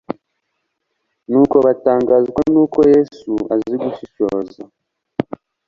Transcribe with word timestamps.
nuko 1.29 1.55
batangazwa 1.65 2.41
n'uburyo 2.51 2.81
Yesu 2.95 3.31
azi 3.53 3.75
gushishoza. 3.83 4.61